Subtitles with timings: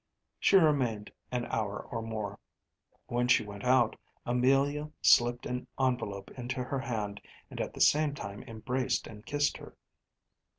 [0.39, 2.39] She remained an hour or more.
[3.05, 8.15] When she went out, Amelia slipped an envelope into her hand and at the same
[8.15, 9.75] time embraced and kissed her.